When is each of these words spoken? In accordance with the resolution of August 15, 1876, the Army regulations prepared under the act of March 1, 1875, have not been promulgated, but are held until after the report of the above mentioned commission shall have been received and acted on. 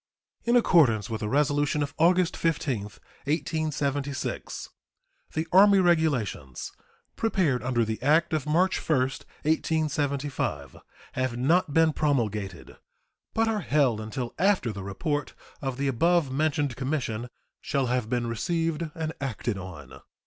In 0.45 0.55
accordance 0.55 1.11
with 1.11 1.19
the 1.21 1.29
resolution 1.29 1.83
of 1.83 1.93
August 1.99 2.35
15, 2.35 2.85
1876, 3.25 4.69
the 5.33 5.47
Army 5.51 5.77
regulations 5.77 6.71
prepared 7.15 7.61
under 7.61 7.85
the 7.85 8.01
act 8.01 8.33
of 8.33 8.47
March 8.47 8.79
1, 8.79 8.97
1875, 8.99 10.77
have 11.11 11.37
not 11.37 11.71
been 11.75 11.93
promulgated, 11.93 12.77
but 13.35 13.47
are 13.47 13.59
held 13.61 14.01
until 14.01 14.33
after 14.39 14.71
the 14.73 14.81
report 14.81 15.35
of 15.61 15.77
the 15.77 15.87
above 15.87 16.31
mentioned 16.31 16.75
commission 16.75 17.27
shall 17.61 17.85
have 17.85 18.09
been 18.09 18.25
received 18.25 18.89
and 18.95 19.13
acted 19.21 19.55
on. 19.59 20.01